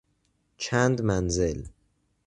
[0.57, 1.63] چند منزل